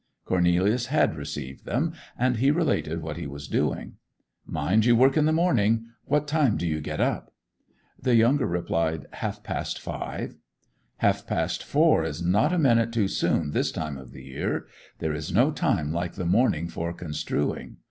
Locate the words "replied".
8.47-9.05